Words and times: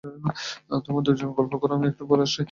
তোমরা 0.83 1.01
দুজন 1.07 1.29
গল্প 1.37 1.53
করো 1.61 1.73
আমি 1.77 1.87
একটু 1.87 2.03
পর 2.09 2.17
আসছি, 2.19 2.37
ওকে? 2.37 2.39